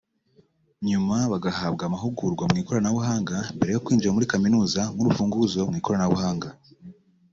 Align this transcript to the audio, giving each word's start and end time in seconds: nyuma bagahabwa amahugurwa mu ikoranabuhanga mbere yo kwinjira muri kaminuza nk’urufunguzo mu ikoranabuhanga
nyuma 0.89 1.17
bagahabwa 1.31 1.83
amahugurwa 1.85 2.43
mu 2.49 2.55
ikoranabuhanga 2.61 3.35
mbere 3.55 3.71
yo 3.73 3.81
kwinjira 3.83 4.15
muri 4.15 4.29
kaminuza 4.31 4.81
nk’urufunguzo 4.93 5.59
mu 5.69 5.75
ikoranabuhanga 5.79 6.49